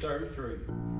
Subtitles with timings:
[0.00, 0.91] 33.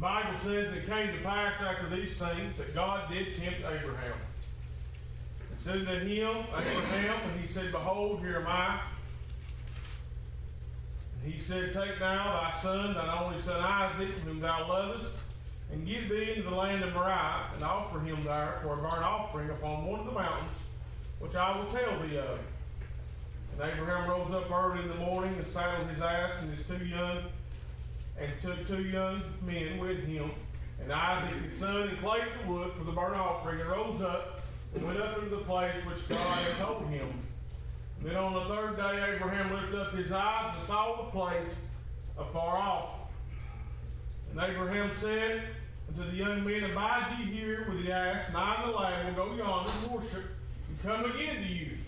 [0.00, 4.14] Bible says it came to pass after these things that God did tempt Abraham.
[5.50, 8.80] And said to him, Abraham, and he said, Behold, here am I.
[11.22, 15.10] And he said, Take now thy son, thine only son Isaac, whom thou lovest,
[15.70, 19.04] and give thee into the land of Moriah, and offer him there for a burnt
[19.04, 20.56] offering upon one of the mountains,
[21.18, 22.38] which I will tell thee of.
[23.52, 26.86] And Abraham rose up early in the morning and saddled his ass and his two
[26.86, 27.24] young
[28.20, 30.30] and took two young men with him,
[30.80, 34.42] and Isaac his son, and clave the wood for the burnt offering, and rose up
[34.74, 37.08] and went up into the place which God had told him.
[38.02, 41.48] Then on the third day Abraham lifted up his eyes and saw the place
[42.18, 42.90] afar off.
[44.30, 45.48] And Abraham said
[45.88, 49.16] unto the young men, Abide ye here with the ass, and I and the lad
[49.16, 50.24] will go yonder and worship,
[50.68, 51.78] and come again to you.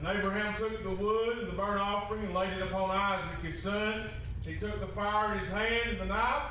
[0.00, 3.62] And Abraham took the wood and the burnt offering and laid it upon Isaac his
[3.62, 4.08] son.
[4.46, 6.44] He took the fire in his hand and the knife,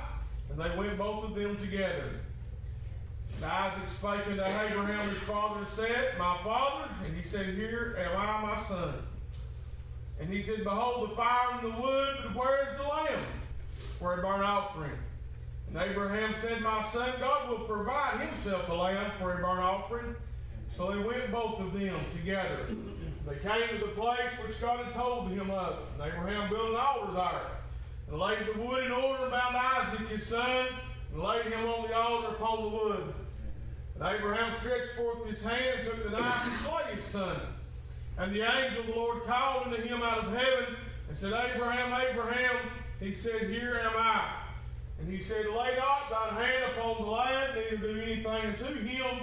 [0.52, 2.12] and they went both of them together.
[3.38, 6.92] And Isaac spake unto Abraham his father and said, My father?
[7.04, 8.94] And he said, Here am I, my son.
[10.20, 13.26] And he said, Behold the fire and the wood, but where is the lamb
[13.98, 14.92] for a burnt offering?
[15.70, 20.16] And Abraham said, My son, God will provide himself a lamb for a burnt offering.
[20.78, 22.68] So they went both of them together.
[23.28, 25.80] They came to the place which God had told him of.
[25.94, 27.52] And Abraham built an altar there,
[28.10, 30.68] and laid the wood in order, and bound Isaac his son,
[31.12, 33.14] and laid him on the altar upon the wood.
[33.96, 37.42] And Abraham stretched forth his hand, and took the knife, and slay his son.
[38.18, 40.76] And the angel of the Lord called unto him out of heaven,
[41.10, 42.58] and said, Abraham, Abraham.
[43.00, 44.40] He said, Here am I.
[45.00, 49.20] And he said, Lay not thine hand upon the lad, neither do anything unto him.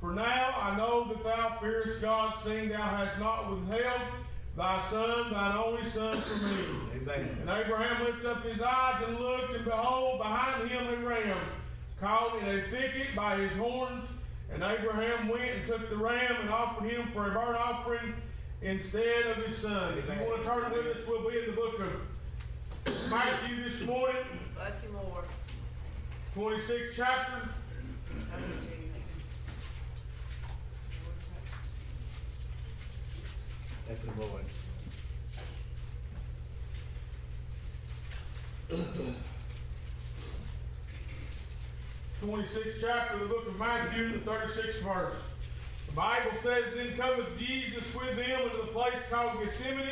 [0.00, 4.00] For now I know that thou fearest God, seeing thou hast not withheld
[4.56, 6.64] thy son, thine only son, from me.
[6.96, 7.38] Amen.
[7.40, 11.38] And Abraham lifted up his eyes and looked, and behold, behind him a ram,
[12.00, 14.04] caught in a thicket by his horns.
[14.52, 18.14] And Abraham went and took the ram and offered him for a burnt offering
[18.62, 19.98] instead of his son.
[19.98, 23.82] If you want to turn with us, we'll be in the book of Matthew this
[23.82, 25.24] morning, Bless you, Lord.
[26.34, 27.48] 26th chapter.
[33.88, 33.94] I.
[42.22, 45.16] 26th chapter of the book of Matthew, the 36th verse.
[45.86, 49.88] The Bible says, Then cometh Jesus with them into the place called Gethsemane,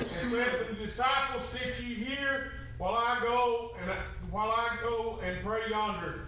[0.00, 3.92] and said to the disciples, Sit ye here while I go and
[4.32, 6.22] while I go and pray yonder.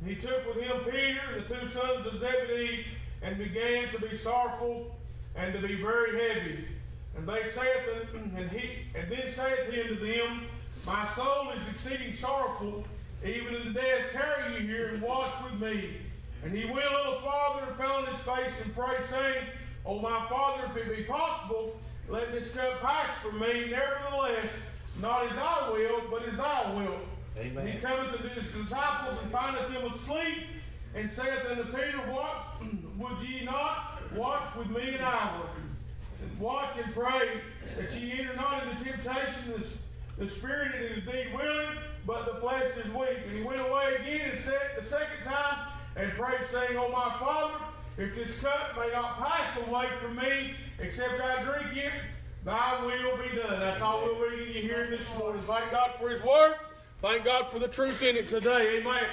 [0.00, 2.86] And he took with him Peter the two sons of Zebedee,
[3.20, 4.96] and began to be sorrowful
[5.36, 6.64] and to be very heavy.
[7.16, 10.46] And they saith, and he, and then saith he unto them,
[10.86, 12.84] My soul is exceeding sorrowful,
[13.24, 14.12] even unto death.
[14.12, 15.96] Tarry ye here and watch with me.
[16.42, 19.46] And he went a little farther and fell on his face and prayed, saying,
[19.84, 21.76] O my Father, if it be possible,
[22.08, 23.70] let this cup pass from me.
[23.70, 24.50] Nevertheless,
[25.00, 27.00] not as I will, but as thou wilt.
[27.38, 27.66] Amen.
[27.66, 30.44] He cometh to his disciples and findeth them asleep,
[30.94, 32.60] and saith unto Peter, What
[32.98, 34.94] would ye not watch with me?
[34.94, 37.40] And watch and pray
[37.76, 39.54] that ye enter not into temptation.
[39.56, 43.18] The, the spirit is indeed willing, but the flesh is weak.
[43.26, 47.16] And he went away again and said the second time and prayed, saying, O my
[47.18, 47.64] Father,
[47.98, 51.92] if this cup may not pass away from me, except I drink it,
[52.44, 53.60] thy will be done.
[53.60, 55.42] That's all we'll read in you here this morning.
[55.46, 56.54] Thank God for his word.
[57.00, 58.78] Thank God for the truth in it today.
[58.78, 59.04] Amen.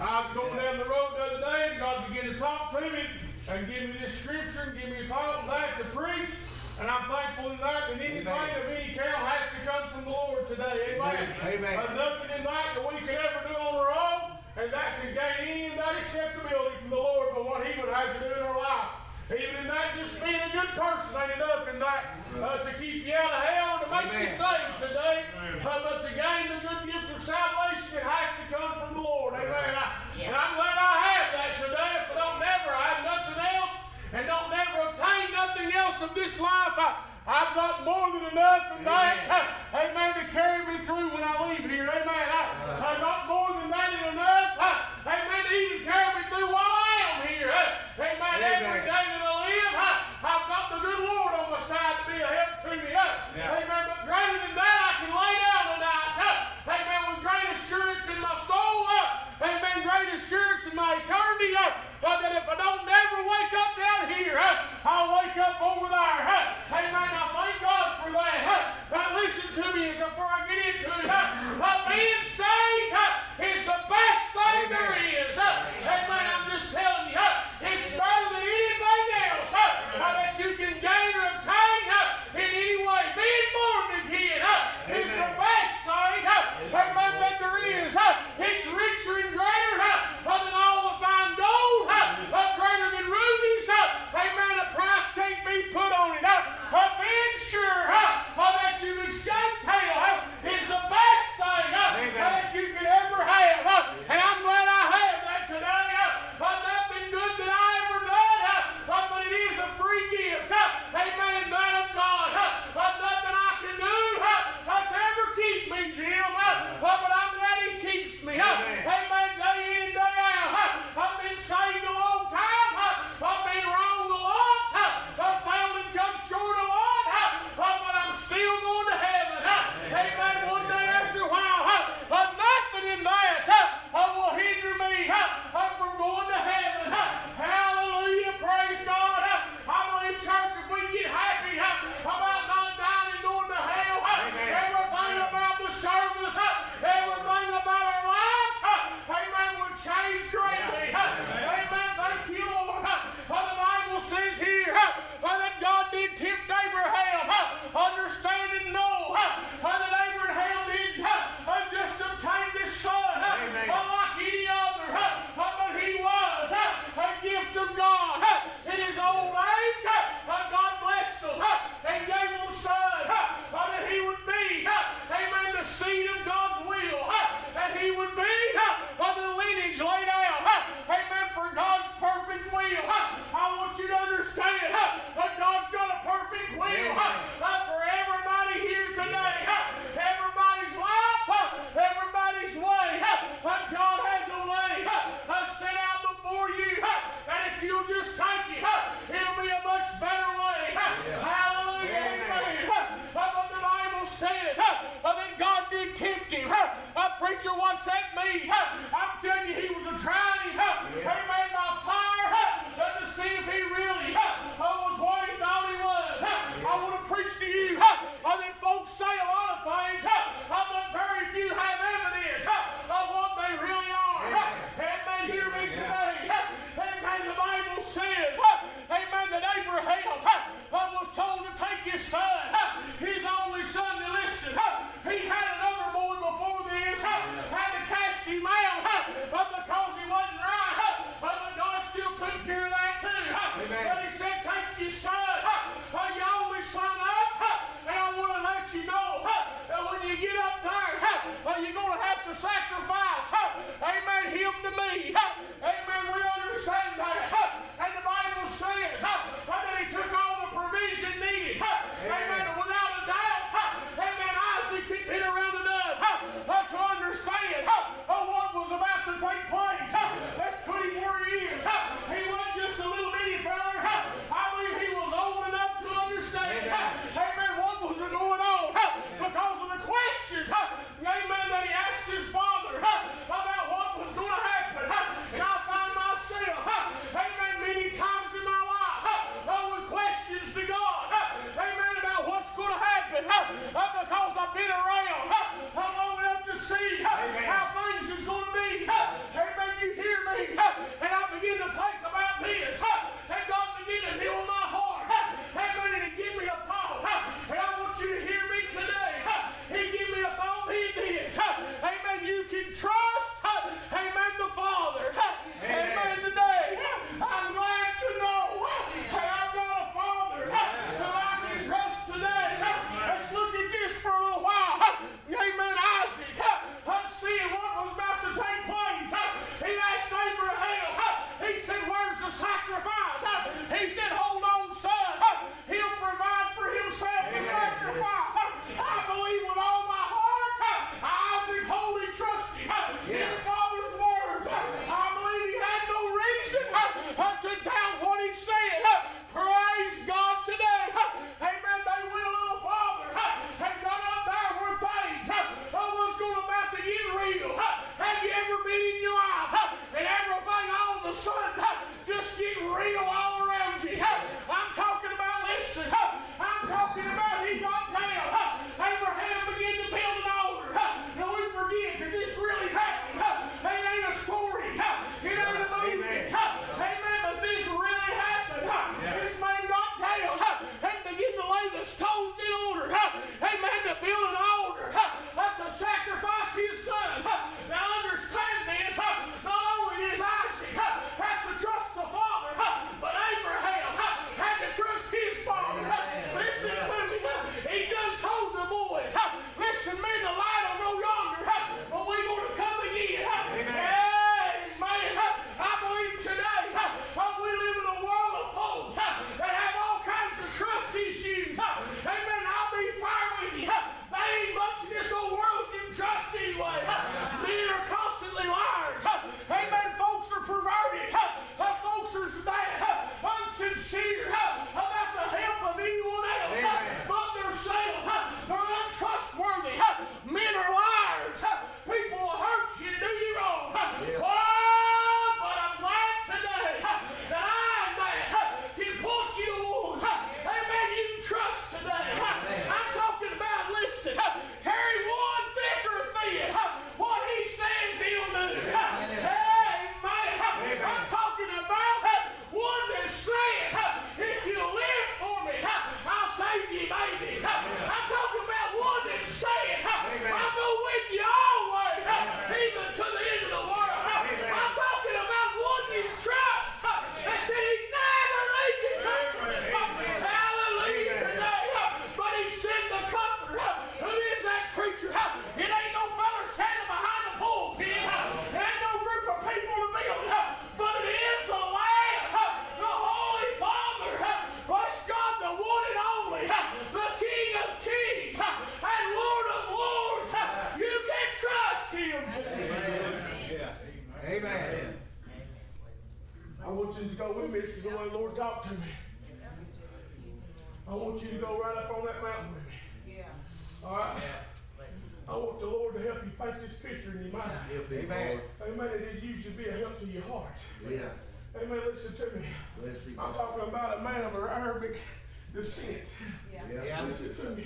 [0.00, 2.80] I was going down the road the other day, and God began to talk to
[2.90, 3.04] me
[3.48, 6.30] and give me this scripture and give me thought that to preach.
[6.78, 7.90] And I'm thankful in that.
[7.92, 10.98] And anything of any count has to come from the Lord today.
[11.00, 11.28] Amen.
[11.46, 11.76] Amen.
[11.78, 15.14] There's nothing in that that we can ever do on our own, and that can
[15.14, 18.34] gain any of that acceptability from the Lord but what He would have to do
[18.34, 18.92] in our life.
[19.32, 22.02] Even in that, just being a good person ain't enough in that
[22.38, 24.38] uh, to keep you out of hell or to make you Amen.
[24.38, 25.18] saved today.
[25.66, 29.02] Uh, but to gain the good gift of salvation, it has to come from the
[29.02, 29.34] Lord.
[29.34, 29.74] Amen.
[29.74, 31.92] I- And I'm glad I have that today.
[32.06, 33.74] If I don't never have nothing else
[34.14, 38.78] and don't never obtain nothing else of this life, I, I've got more than enough
[38.78, 39.26] in that.
[39.74, 40.14] Amen.
[40.14, 41.90] To carry me through when I leave here.
[41.90, 42.06] Amen.
[42.06, 42.42] I,
[42.78, 44.54] I've got more than that and enough.
[45.02, 45.42] Amen.
[45.42, 47.50] To even carry me through while I am here.
[47.50, 48.38] Amen.
[48.38, 52.04] Every day that I live, uh, I've got the good Lord on my side to
[52.06, 52.86] be a help to me.
[52.86, 53.58] Yeah.
[53.58, 53.82] Amen.
[53.90, 56.70] But greater than that, I can lay down tonight.
[56.70, 57.02] Amen.
[57.10, 58.86] With great assurance in my soul.
[59.42, 59.82] Amen.
[59.82, 61.50] Great assurance in my eternity.
[61.98, 66.25] That if I don't never wake up down here, I'll wake up over there.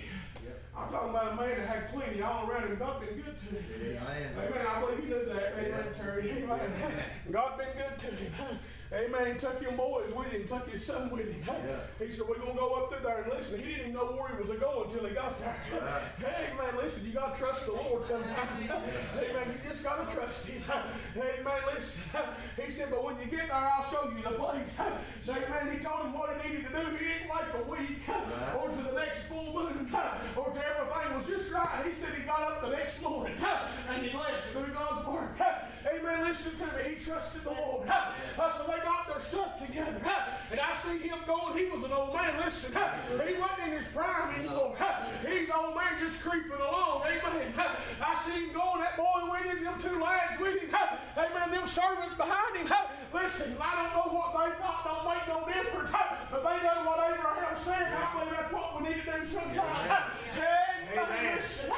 [0.01, 0.47] Listen to me.
[0.47, 0.81] Yeah.
[0.81, 2.79] I'm talking about a man that had plenty all around him.
[2.79, 3.65] God been good to him.
[3.75, 4.33] Amen.
[4.39, 4.67] Amen.
[4.67, 5.55] I believe you knew that.
[5.59, 5.85] Amen.
[5.95, 6.31] Terry.
[6.31, 6.71] Amen.
[7.33, 8.33] God been good to him.
[8.93, 9.35] Amen.
[9.35, 11.45] He took your boys with him, took your son with him.
[11.47, 12.05] Yeah.
[12.05, 13.61] He said, We're going to go up through there and listen.
[13.61, 15.57] He didn't even know where he was going until he got there.
[15.71, 16.51] Right.
[16.51, 16.83] Amen.
[16.83, 18.51] Listen, you got to trust the Lord sometimes.
[18.69, 19.47] Amen.
[19.47, 20.63] You just got to trust him.
[21.17, 21.61] Amen.
[21.73, 22.03] Listen.
[22.65, 24.75] He said, But when you get there, I'll show you the place.
[25.29, 25.73] Amen.
[25.73, 26.91] He told him what he needed to do.
[26.97, 28.03] He didn't wait a week
[28.59, 29.95] or to the next full moon
[30.37, 31.87] or to everything was just right.
[31.87, 33.37] He said he got up the next morning
[33.89, 35.39] and he left to do God's work.
[36.21, 36.33] Amen.
[36.33, 36.95] Listen to me.
[36.95, 37.89] He trusted the Lord.
[37.89, 40.01] Uh, so they got their stuff together.
[40.51, 41.57] And I see him going.
[41.57, 42.35] He was an old man.
[42.45, 44.77] Listen, he wasn't in his prime anymore.
[45.27, 47.03] He's an old man just creeping along.
[47.07, 47.53] Amen.
[48.01, 48.81] I see him going.
[48.81, 50.71] That boy with him, them two lads with him.
[51.17, 51.51] Amen.
[51.51, 52.69] Them servants behind him.
[53.13, 55.91] Listen, I don't know what they thought don't make no difference.
[56.31, 57.93] But they know what Abraham said.
[57.93, 60.15] I believe that's what we need to do sometimes.
[60.37, 60.97] Amen.
[60.97, 61.37] Amen.
[61.37, 61.71] Listen,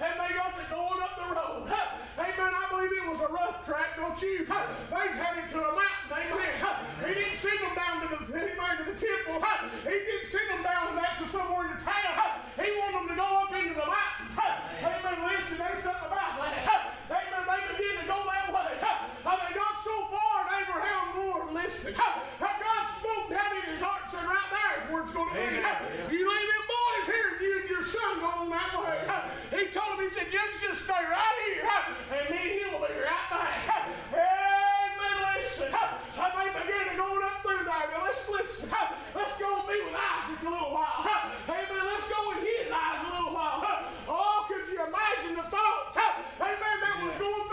[0.00, 1.99] And they got to going up the road.
[2.20, 2.52] Amen.
[2.52, 4.44] I believe it was a rough track, don't you?
[4.44, 6.12] They was headed to a mountain.
[6.12, 6.52] Amen.
[7.00, 9.40] He didn't send them down to the, amen, to the temple.
[9.88, 12.44] He didn't send them down back to somewhere in the town.
[12.60, 14.28] He wanted them to go up into the mountain.
[14.36, 15.16] Amen.
[15.32, 16.92] Listen, there's something about that.
[17.08, 17.42] Amen.
[17.48, 18.68] They began to go that way.
[18.76, 20.29] They got so far,
[20.70, 21.94] Abraham Lord, listen.
[21.94, 25.28] How God spoke down in his heart and said, right there is where it's going
[25.28, 25.58] to be.
[25.58, 25.82] Amen.
[26.14, 29.02] You leave them boys here, and you and your son going that way.
[29.50, 33.26] He told him, he said, just, just stay right here, and him will be right
[33.34, 33.66] back.
[34.14, 35.16] Amen.
[35.34, 35.74] Listen.
[35.74, 37.86] And they began to go up through there.
[37.90, 38.70] Now let's listen.
[38.70, 41.02] Let's go and be with Isaac a little while.
[41.50, 41.82] Amen.
[41.82, 43.90] Let's go with his eyes a little while.
[44.06, 45.98] Oh, could you imagine the thoughts?
[46.38, 46.78] Amen.
[46.78, 47.49] That was going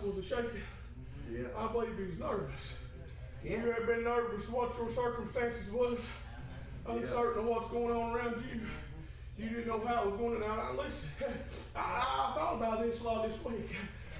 [0.00, 0.60] believe Isaac was a shaking?
[1.32, 1.46] Yeah.
[1.56, 2.74] I believe he was nervous.
[3.44, 3.50] Yeah.
[3.64, 5.98] You ever been nervous what your circumstances was?
[6.86, 8.60] Uncertain of what's going on around you.
[9.42, 10.46] You didn't know how it was going to.
[10.46, 11.08] Now, listen,
[11.76, 13.74] I, I thought about this a lot this week.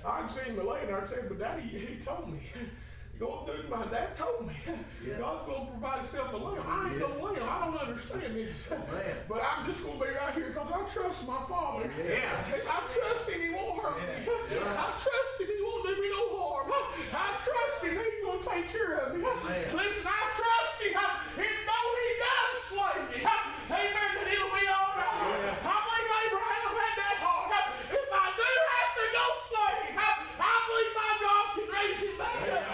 [0.04, 2.40] I can see him laying there and say, but Daddy, he told me.
[3.20, 4.54] Going through my dad told me.
[5.06, 5.18] Yeah.
[5.18, 6.64] God's going to provide himself a lamb.
[6.64, 7.08] I ain't Yeah.
[7.20, 7.44] no lamb.
[7.44, 8.70] I don't understand this.
[8.70, 8.80] man.
[9.28, 11.90] But I'm just going to be right here because I trust my Father.
[12.00, 12.32] Yeah.
[12.64, 14.24] I trust him, he won't hurt me.
[14.24, 14.72] Yeah.
[14.72, 16.72] I trust him, he won't do me no harm.
[17.12, 18.00] I trust him,
[18.72, 19.22] to of me.
[19.74, 20.94] Listen, I trust him.
[21.38, 25.18] If though he does slay me, amen, then it'll be all right.
[25.20, 25.70] Yeah.
[25.70, 27.50] I believe Abraham had that heart.
[27.90, 32.14] If I do have to go slay him, I believe my God can raise him
[32.18, 32.64] back up.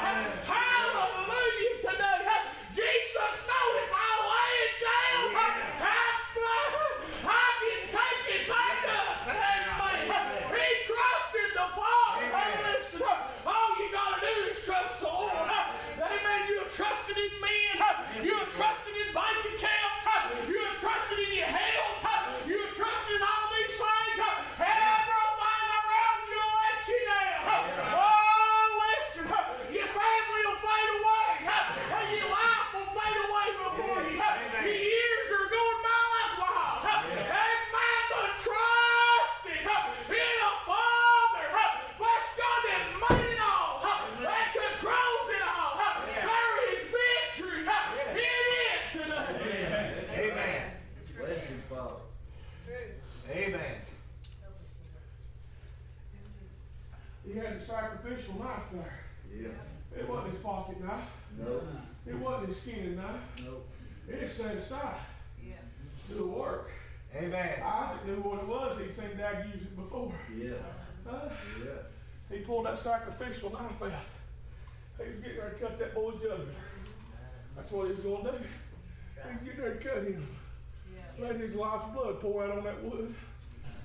[0.44, 2.16] Hallelujah today.
[16.76, 17.80] trusted in men.
[18.22, 20.04] You are trusted in bank accounts.
[20.48, 22.04] You are trusted in your health.
[22.46, 24.20] You are trusted in all these things.
[24.60, 27.64] Everything around you will let you down.
[27.96, 29.24] Oh, listen,
[29.72, 31.48] your family will fade away.
[32.12, 34.20] Your life will fade away before you.
[34.20, 36.84] Your years are going by like wild.
[36.84, 38.02] Amen.
[38.12, 41.46] But trust in a Father.
[41.96, 43.80] Bless God that made it all.
[44.20, 45.72] That controls it all.
[46.26, 50.30] There is victory in it today.
[50.30, 50.62] Amen.
[51.18, 52.00] Bless you, Father.
[53.30, 53.74] Amen.
[57.26, 59.00] He had a sacrificial knife there.
[59.34, 59.98] Yeah.
[59.98, 61.00] It wasn't his pocket knife.
[61.38, 61.60] No.
[62.06, 63.20] It wasn't his skinning knife.
[63.44, 63.62] No.
[64.70, 65.54] It is Yeah.
[66.08, 66.70] to do the work.
[67.14, 67.62] Amen.
[67.62, 68.78] Isaac knew what it was.
[68.78, 70.12] He'd seen Dad use it before.
[70.36, 70.52] Yeah.
[71.08, 71.28] Uh,
[71.64, 71.70] Yeah.
[72.36, 73.92] he pulled that sacrificial knife out.
[74.98, 76.46] He was getting ready to cut that boy's jugular.
[77.54, 78.38] That's what he was going to do.
[78.38, 80.36] He was getting ready to cut him.
[80.92, 81.24] Yeah.
[81.28, 83.14] Let his life's blood pour out on that wood.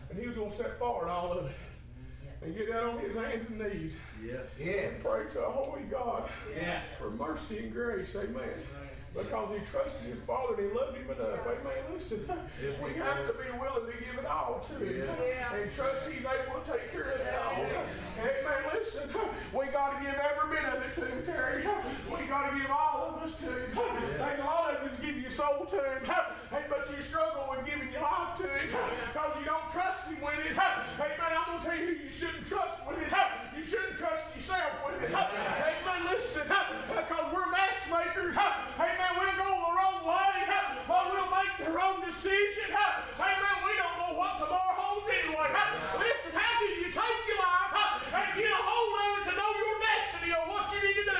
[0.09, 1.55] And he was going to set forward all of it.
[2.41, 3.97] And get down on his hands and knees.
[4.25, 4.37] Yeah.
[4.59, 4.71] Yeah.
[4.87, 6.81] And pray to a holy God Yeah.
[6.97, 8.15] for mercy and grace.
[8.15, 8.63] Amen.
[9.11, 11.43] Because he trusted his father and he loved him enough.
[11.43, 11.83] Amen.
[11.91, 12.23] Listen,
[12.79, 15.03] we have to be willing to give it all to him.
[15.03, 15.51] Yeah.
[15.53, 17.59] And trust he's able to take care of it all.
[17.59, 18.61] Amen.
[18.71, 19.11] Listen,
[19.51, 21.67] we got to give every bit of it to him, Terry.
[22.07, 23.75] We got to give all of us to him.
[24.15, 26.07] There's a lot of us give your soul to him.
[26.07, 28.71] Hey, but you struggle with giving your life to him
[29.11, 30.55] because you don't trust him with it.
[30.55, 31.19] Amen.
[31.19, 33.11] I'm going to tell you who you shouldn't trust with it.
[33.57, 35.11] You shouldn't trust yourself with it.
[35.11, 36.07] Amen.
[36.07, 38.39] Listen, because we're matchmakers.
[38.79, 39.00] Amen.
[39.17, 40.45] We'll go the wrong way.
[40.91, 42.67] Or we'll make the wrong decision.
[42.73, 43.57] Amen.
[43.63, 45.49] We don't know what tomorrow holds anyway.
[45.97, 47.71] Listen, how can you take your life
[48.11, 51.05] and get a hold of it to know your destiny or what you need to
[51.07, 51.15] do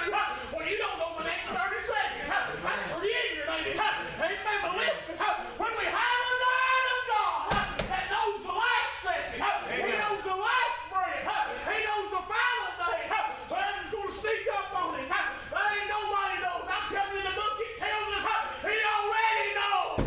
[0.51, 2.27] when you don't know the next 30 seconds?
[2.27, 3.79] That's pretty ignorant, ain't it?
[3.79, 4.59] Amen.
[4.59, 5.15] But listen,
[5.55, 7.47] when we have a God of God
[7.87, 9.39] that knows the last second,
[9.71, 11.25] He knows the last breath,
[11.63, 13.07] He knows the final day,
[13.47, 15.07] when He's going to sneak up on it.
[15.07, 16.67] There ain't nobody knows.
[16.67, 18.27] I'm telling you, the book it tells us
[18.61, 19.99] He already knows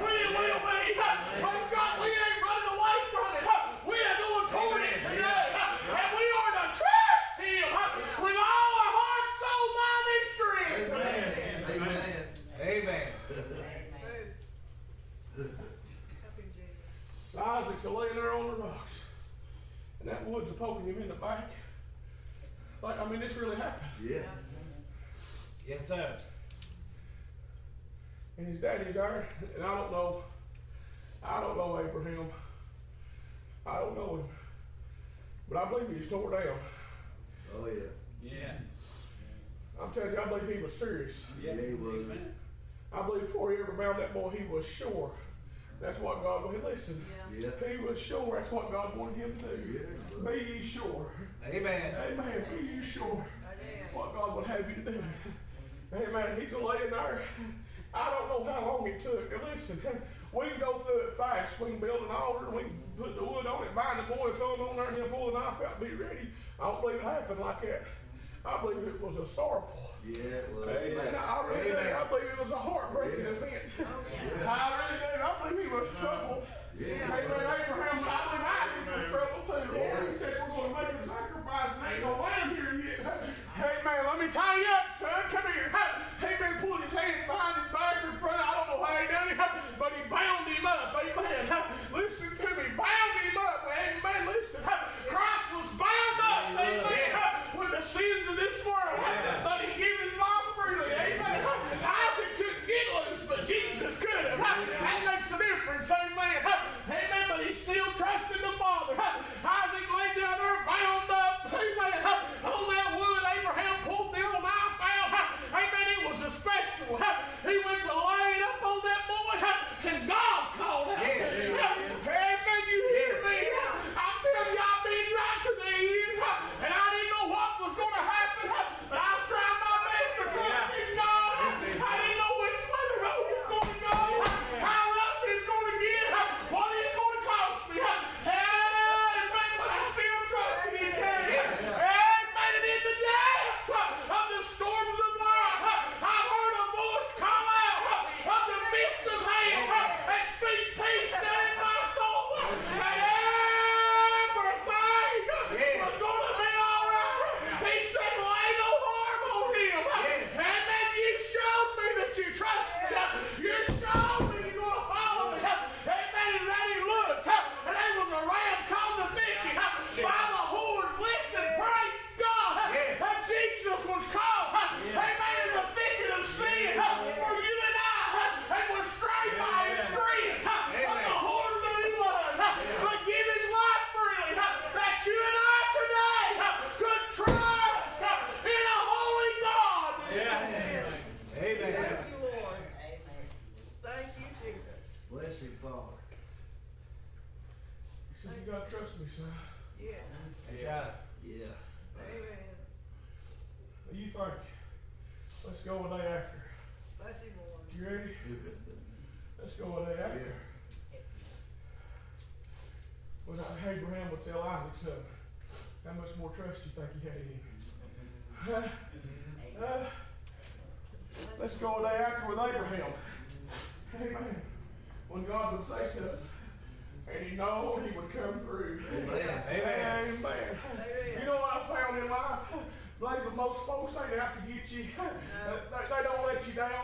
[0.00, 0.96] when it will be.
[1.40, 3.44] Praise God, we ain't running away from it.
[3.86, 5.56] We are going toward it today.
[5.56, 7.70] And we are to trust Him
[8.20, 10.90] with all our heart, soul, mind, and strength.
[11.70, 12.10] Amen.
[12.60, 13.06] Amen.
[13.40, 14.26] Amen.
[15.36, 15.54] Move.
[16.20, 17.40] Help him, Jesus.
[17.40, 18.98] Isaac's a laying there on the rocks.
[20.00, 21.50] And that wood's a poking him in the back.
[22.74, 23.90] It's like, I mean, this really happened.
[24.04, 24.28] Yeah.
[25.66, 26.18] Yes, sir.
[28.36, 29.28] And his daddy's there.
[29.54, 30.24] And I don't know.
[31.22, 32.30] I don't know Abraham.
[33.66, 34.28] I don't know him.
[35.48, 36.58] But I believe he's tore down.
[37.56, 38.30] Oh yeah.
[38.32, 38.52] Yeah.
[39.80, 41.22] I'm telling you, I believe he was serious.
[41.42, 42.02] Yeah, he was.
[42.92, 45.12] I believe before he ever bound that boy, he was sure.
[45.80, 46.64] That's what God wanted.
[46.64, 47.48] Listen, Yeah.
[47.62, 47.68] Yeah.
[47.76, 49.80] he was sure that's what God wanted him to do.
[49.80, 50.30] Yeah.
[50.30, 51.06] Be ye sure.
[51.46, 51.94] Amen.
[52.12, 52.44] Amen.
[52.50, 53.24] Be ye sure.
[53.44, 53.88] Amen.
[53.92, 55.04] what God would have you to do.
[55.94, 56.40] Amen.
[56.40, 57.22] He's laying there.
[57.94, 59.30] I don't know how long it took.
[59.30, 59.80] Now listen,
[60.32, 61.58] we can go through it fast.
[61.60, 64.30] We can build an altar we can put the wood on it, bind the boy,
[64.36, 66.28] throw him on there, and he'll pull the knife out be ready.
[66.60, 67.82] I don't believe it happened like that.
[68.44, 69.90] I believe it was a sorrowful.
[70.04, 70.68] Yeah, it was.
[70.68, 71.14] Amen.
[71.14, 71.76] I really do.
[71.76, 71.96] Amen.
[71.96, 73.36] I believe it was a heartbreaking Yeah.
[73.36, 73.62] event.
[73.80, 74.48] Oh, yeah.
[74.48, 75.08] I really do.
[75.20, 76.44] I believe he was troubled.
[76.78, 76.86] Yeah.
[77.04, 77.20] Amen.
[77.20, 77.69] Abraham,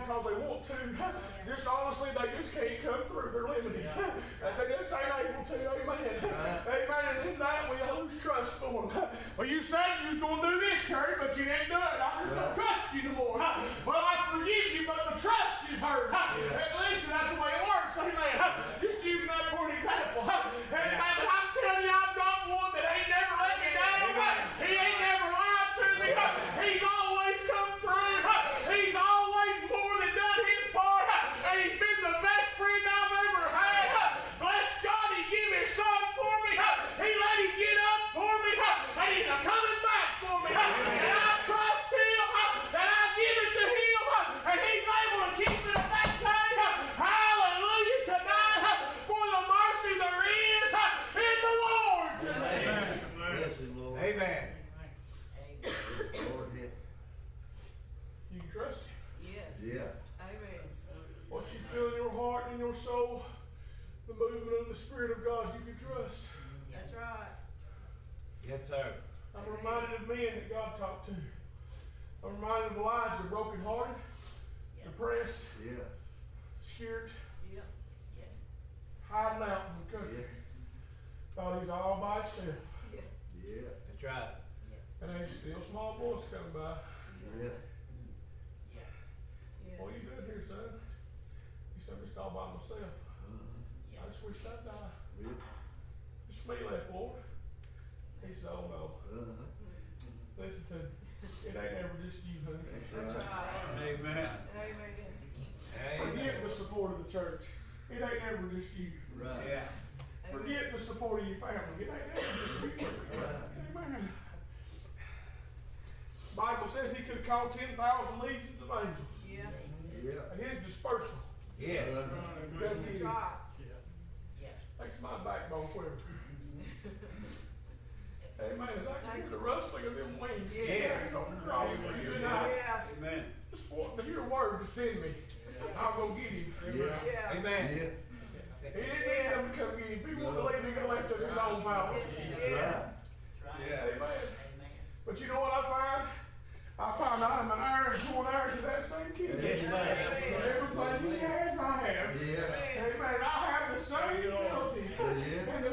[0.07, 0.77] because they want to.
[1.47, 3.31] just honestly, they just can't come through.
[3.35, 3.83] They're limited.
[4.41, 5.57] they just ain't able to.
[5.83, 6.23] Amen.
[6.63, 7.03] Amen.
[7.11, 9.03] And in that, we lose trust for them.
[9.37, 11.99] Well, you said you was going to do this, Terry, but you didn't do it.
[11.99, 13.39] I just don't trust you no more.
[13.85, 16.11] Well, I forgive you, but the trust is hurt.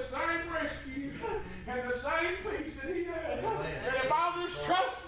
[0.04, 1.12] same rescue
[1.68, 3.40] and the same peace that He had.
[3.40, 5.08] And if I'll just trust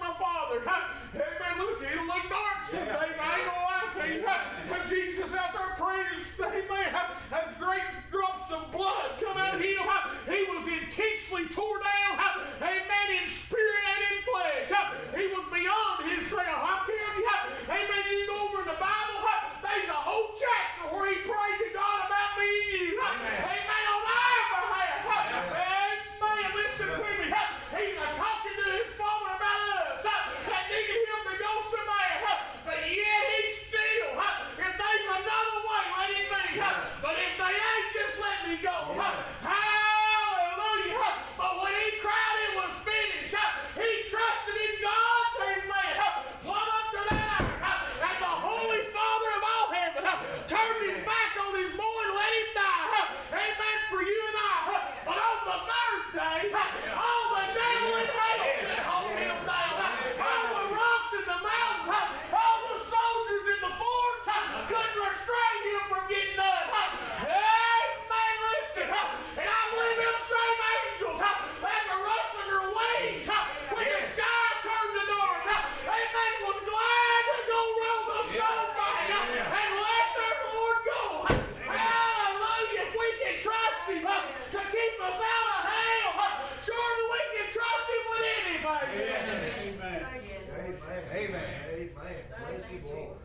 [92.06, 92.22] Amen.
[92.30, 93.18] Praise you, Lord.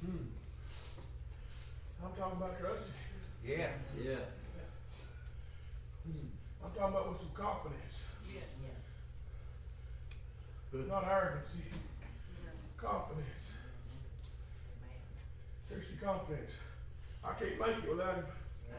[0.00, 0.24] Hmm.
[2.02, 2.94] I'm talking about trusting.
[3.44, 3.72] Yeah.
[3.92, 4.24] Yeah.
[6.06, 6.32] Hmm.
[6.64, 7.96] I'm talking about with some confidence.
[8.24, 8.40] Yeah.
[10.72, 10.86] yeah.
[10.88, 11.64] Not arrogancy.
[11.68, 12.56] Yeah.
[12.78, 13.52] Confidence.
[15.68, 16.52] Christian confidence.
[17.24, 18.24] I can't make it without him.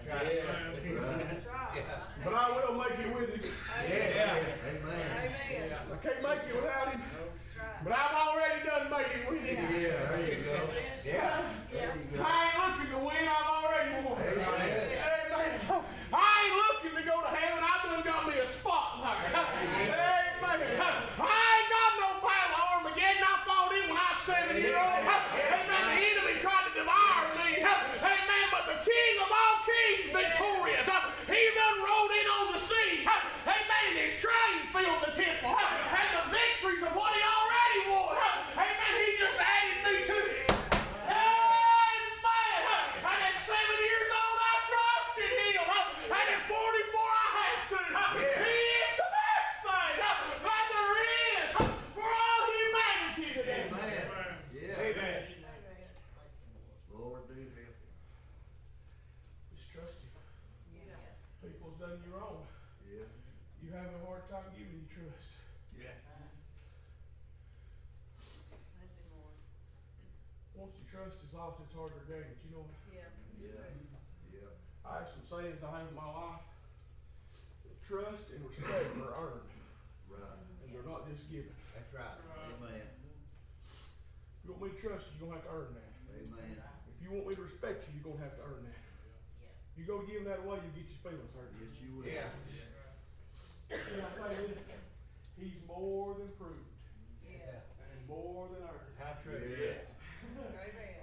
[0.07, 0.23] Yeah.
[0.23, 1.83] yeah.
[2.23, 3.51] But I will make it with him.
[3.87, 4.35] Yeah, Yeah.
[4.65, 4.81] Amen.
[4.81, 5.77] Amen.
[5.93, 7.01] I can't make it without him.
[7.83, 9.39] But I've already done made it with.
[9.45, 10.57] Yeah, there you go.
[11.05, 11.47] Yeah.
[11.71, 12.23] There you go.
[12.23, 14.19] I ain't looking to win, I've already won.
[14.19, 14.99] Amen.
[15.31, 15.83] Amen.
[16.11, 19.31] I ain't looking to go to heaven, I've done got me a spotlight.
[19.31, 19.95] Amen.
[20.43, 25.05] I ain't got no battle Armageddon, I fought it when I was seven years old.
[25.05, 25.69] Amen.
[25.69, 27.63] The enemy tried to devour me.
[27.63, 28.45] Amen.
[28.51, 30.89] But the King of all kings victorious.
[31.29, 33.05] He done rode in on the sea.
[33.05, 33.89] Amen.
[33.95, 35.53] His train filled the temple.
[35.55, 38.17] And the victories of what he already won.
[38.57, 38.93] Amen.
[39.05, 40.49] He just added me to it.
[41.05, 42.01] Amen.
[43.05, 45.69] And at seven years old, I trusted him.
[46.09, 46.57] And at 44,
[46.97, 47.77] I have to.
[48.17, 50.17] He is the best thing that
[50.73, 51.49] there is
[51.93, 53.69] for all humanity today.
[53.69, 54.33] Amen.
[54.49, 54.81] Yeah.
[54.81, 55.29] Amen.
[55.29, 55.89] Amen.
[56.89, 57.77] Lord, do help.
[59.53, 60.09] Just trust him.
[60.73, 60.97] Yeah.
[61.45, 62.41] People's done you wrong.
[62.89, 63.05] Yeah.
[63.61, 65.29] You have a hard time giving you trust.
[65.77, 65.93] Yeah.
[68.17, 69.37] Bless him, Lord.
[70.57, 72.27] Once you trust is lost, it's harder to gain.
[72.43, 73.07] You know, Yeah.
[73.39, 73.55] Yeah.
[74.35, 74.51] Yeah.
[74.83, 76.43] I have some sayings I have in my life.
[77.87, 79.49] Trust and respect are earned,
[80.11, 80.37] Right.
[80.61, 81.49] and they're not just given.
[81.73, 82.21] That's right.
[82.53, 82.85] Amen.
[82.85, 85.89] If you want me to trust you, you're gonna have to earn that.
[86.13, 86.61] Amen.
[86.85, 88.77] If you want me to respect you, you're gonna have to earn that.
[89.73, 91.49] You go to giving that away, you get your feelings hurt.
[91.57, 92.05] Yes, you will.
[92.05, 92.29] Yeah.
[93.73, 94.61] Can I say this?
[95.39, 96.69] He's more than proved
[97.25, 97.63] Yes.
[97.79, 98.93] and more than earned.
[99.01, 99.33] How true.
[99.39, 99.81] Yeah.
[99.81, 99.98] Amen.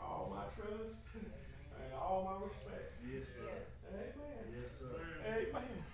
[0.01, 2.97] All my trust and all my respect.
[3.05, 3.53] Yes, sir.
[3.93, 4.45] Amen.
[4.53, 4.97] Yes, sir.
[5.25, 5.85] Amen.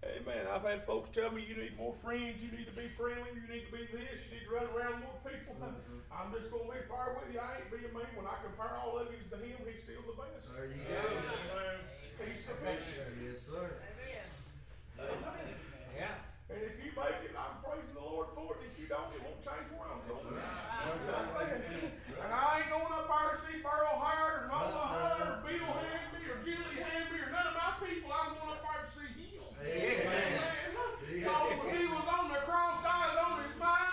[0.00, 0.44] Amen.
[0.48, 3.44] I've had folks tell me you need more friends, you need to be friendly, you
[3.44, 5.60] need to be this, you need to run around more people.
[5.60, 6.00] Mm-hmm.
[6.16, 7.40] I'm just gonna be fair with you.
[7.40, 8.08] I ain't being mean.
[8.16, 10.48] When I compare all of you to him, he's still the best.
[10.48, 11.04] There you go.
[12.24, 13.12] He's sufficient.
[13.20, 13.76] Yes, sir.
[13.76, 14.26] Amen.
[15.00, 15.52] Amen.
[15.96, 16.52] Yeah.
[16.52, 18.72] And if you make it, I'm praising the Lord for it.
[18.72, 20.40] If you don't, it won't change where I'm going.
[22.20, 25.70] And I ain't going up there to see Burl Hart or Noah Hunt or Bill
[25.72, 28.12] Hanby or Julie Hanby or none of my people.
[28.12, 29.44] I'm going up there to see him.
[29.60, 30.40] Amen.
[31.10, 33.92] Because when he was on the cross, I was on his mind.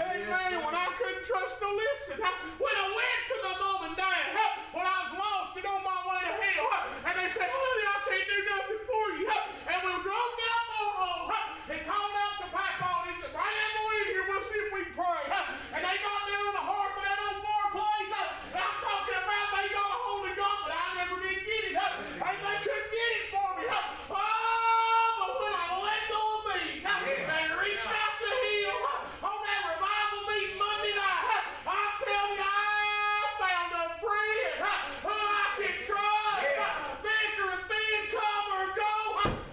[0.00, 0.50] Amen.
[0.64, 2.18] When I couldn't trust no listen.
[2.18, 4.26] When I went to my mom and dad,
[4.74, 6.68] when I was lost and on my way to hell,
[7.08, 9.28] and they said, honey, I can't do nothing for you.
[9.28, 11.30] And we drove down Monroe
[11.68, 14.58] and called out to Papa and he said, bring that boy in here, we'll see
[14.60, 15.24] if we can pray.
[15.76, 18.12] And they got down on the hearth of that old fireplace.
[18.18, 21.62] And I'm talking about they got a hold of God, but I never did get
[21.70, 21.76] it.
[21.76, 23.64] And they couldn't get it for me.
[23.68, 28.80] Oh, but when I let go of me and reached out to him
[29.28, 34.56] on that revival meeting Monday night, I'm telling you, I found a friend
[35.04, 36.48] who I can trust.
[37.04, 38.94] Thick or thin, come or go,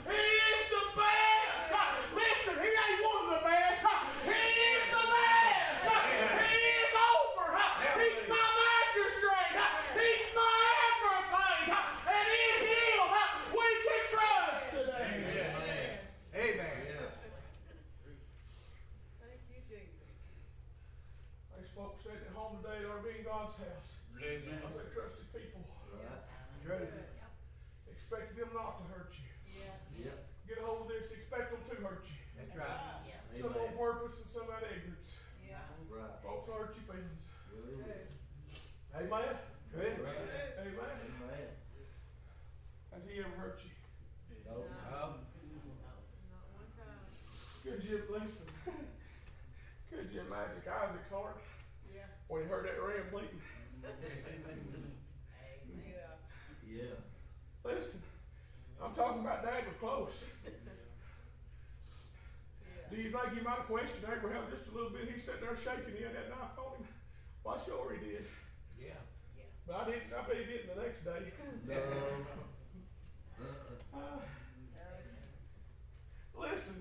[0.09, 1.75] he is the best.
[2.15, 3.83] Listen, he ain't one of the best.
[4.25, 4.41] He
[4.73, 5.85] is the best.
[5.85, 7.45] He is over.
[7.99, 9.53] He's my magistrate.
[9.93, 10.57] He's my
[10.89, 11.69] everything.
[11.75, 12.99] And in him
[13.53, 15.09] we can trust today.
[15.21, 15.89] Amen.
[16.33, 16.75] Amen.
[16.89, 17.13] Yeah.
[19.21, 20.09] Thank you, Jesus.
[21.53, 23.89] There's folks sitting at home today that are being God's house.
[24.19, 24.57] Amen.
[24.59, 25.61] Because they trusted people.
[25.93, 26.25] Right.
[26.65, 26.81] True.
[27.89, 29.29] Expected them not to hurt you.
[29.45, 30.09] Yeah.
[30.09, 30.17] Yep.
[30.49, 32.17] Get a hold of this, expect them to hurt you.
[32.37, 33.05] That's right.
[33.37, 33.77] Some on Amen.
[33.77, 35.13] purpose and some out of ignorance.
[35.45, 35.61] Yeah.
[35.91, 36.15] Right.
[36.25, 37.25] Folks will hurt your feelings.
[37.53, 38.13] Well, it is.
[38.95, 39.35] Amen.
[39.69, 39.93] True.
[40.05, 40.25] Right.
[40.61, 40.95] Amen.
[41.05, 41.49] Amen.
[42.93, 43.73] Has he ever hurt you?
[44.47, 44.63] No.
[44.89, 45.21] Um,
[46.31, 47.05] Not one time.
[47.61, 48.47] Could you listen?
[49.91, 51.37] Could you imagine Isaac's heart
[51.93, 52.07] Yeah.
[52.29, 53.41] when he heard that ram bleating?
[55.85, 56.15] Yeah.
[56.65, 56.97] Yeah.
[57.63, 58.01] Listen,
[58.83, 60.13] I'm talking about Dad was close.
[62.91, 63.11] Do Yeah.
[63.69, 65.09] You think he might have questioned Abraham just a little bit?
[65.09, 65.97] He's sitting there shaking.
[65.97, 66.85] He had that knife on him.
[67.43, 68.25] Why, sure he did.
[68.77, 68.97] yeah.
[69.37, 69.49] yeah.
[69.65, 70.13] But I didn't.
[70.13, 71.31] I bet he didn't the next day.
[71.67, 71.79] No.
[73.95, 74.19] Uh,
[76.35, 76.75] listen,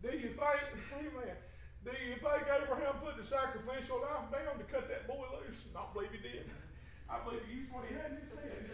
[0.00, 0.60] do you think,
[0.96, 1.36] amen,
[1.84, 5.60] do you think Abraham put the sacrificial knife down to cut that boy loose?
[5.76, 6.48] I believe he did.
[7.08, 8.64] I believe he used what he had in his hand.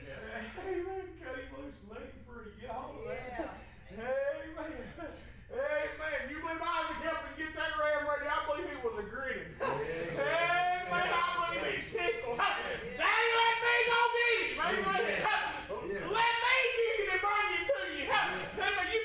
[0.00, 0.64] Yeah.
[0.64, 1.04] Amen.
[1.20, 2.56] Cut him loose and let him free.
[2.60, 3.52] Get hold of that.
[3.92, 4.00] Yeah.
[4.00, 5.12] Amen.
[5.48, 6.20] Amen.
[6.28, 8.28] You believe Isaac helped him get that ram ready?
[8.28, 9.48] I believe he was a grinning.
[9.60, 10.92] Yeah.
[10.92, 11.08] Amen.
[11.08, 12.36] I believe he's tickled.
[12.36, 14.60] Daddy, let me go get him.
[14.60, 15.24] Amen.
[15.88, 16.04] Yeah.
[16.04, 18.04] Let me get him and bring him to you.
[18.12, 18.84] Amen.
[18.92, 19.00] You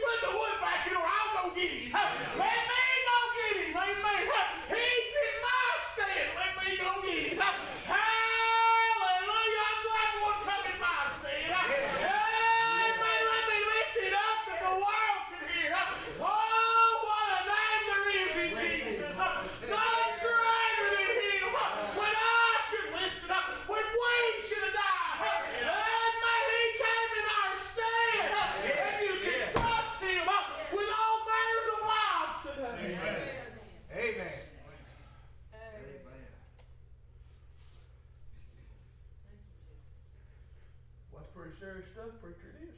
[41.34, 42.78] pretty serious stuff, preacher, it is.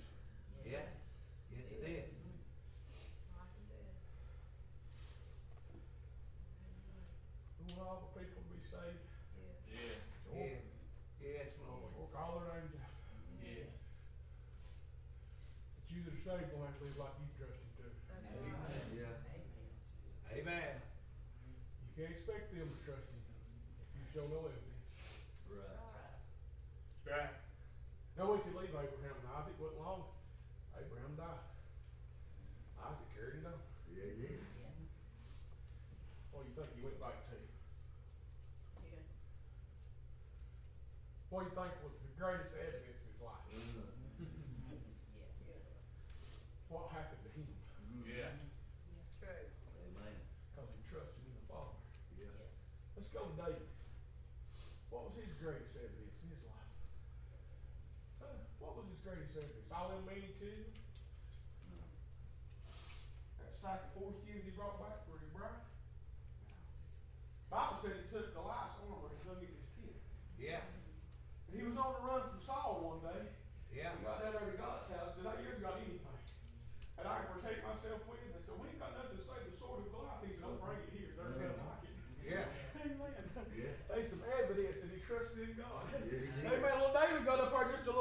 [0.64, 0.88] Yeah.
[1.52, 2.08] Yes, it is.
[3.36, 3.86] I said.
[7.60, 9.06] We want all the people to be saved.
[9.36, 9.60] Yeah.
[9.70, 10.00] Yeah.
[10.34, 10.66] Work-
[11.20, 11.94] Yes, Lord.
[11.94, 12.96] Work all their names out.
[13.44, 13.70] Yeah.
[15.78, 16.24] But you that
[16.76, 17.92] to live like you trust him too.
[18.12, 18.52] That's Amen.
[18.52, 18.84] right.
[18.92, 19.16] Yeah.
[20.36, 20.76] Amen.
[21.88, 23.22] You can't expect them to trust him
[23.80, 24.84] if you show no evidence.
[25.48, 25.80] Right.
[27.08, 27.34] Right.
[28.18, 30.04] No, we could leave Abraham and Isaac, wasn't long.
[30.76, 31.44] Abraham died.
[32.80, 33.60] Isaac carried it on.
[33.96, 34.36] Yeah, yeah.
[36.32, 37.36] What do you think he went back to?
[38.84, 39.00] Yeah.
[41.32, 43.40] What do you think was the greatest evidence in his life?
[43.56, 43.88] Yeah.
[46.68, 47.48] What happened to him?
[48.04, 48.36] Yeah.
[49.20, 49.48] True.
[49.88, 50.16] Amen.
[50.52, 51.76] Because he trusted in the Father.
[52.20, 52.32] Yeah.
[53.06, 53.70] Let's go to David.
[54.90, 56.74] What was his greatest evidence in his life?
[58.18, 59.70] Uh, what was his greatest evidence?
[59.70, 60.74] All them he killed?
[63.38, 65.54] That sack of foreskins he brought back for his bride?
[67.54, 70.02] Bible said he took Goliath's armor and hung it in his tent.
[70.42, 70.66] Yeah.
[70.66, 73.22] And he was on the run from Saul one day.
[73.70, 73.94] Yeah.
[73.94, 76.02] He got down there to God's house, said, I ain't got anything.
[76.98, 78.34] And I can protect myself with it.
[78.34, 80.26] They said, we ain't got nothing to save the sword of Goliath.
[80.26, 81.14] He said, don't bring it here.
[81.14, 81.94] They're gonna like it.
[82.26, 82.50] Yeah.
[82.82, 83.14] Amen.
[83.54, 83.72] Yeah.
[83.88, 85.88] There's some evidence that he trusted in God.
[85.94, 86.50] Yeah, he did.
[86.50, 86.76] Amen.
[86.76, 87.96] Little David got up there just a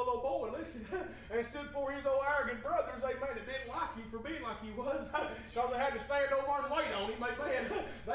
[1.31, 4.57] and stood for his old arrogant brothers, amen, that didn't like him for being like
[4.63, 5.07] he was,
[5.53, 7.85] because they had to stand over and wait on him, amen.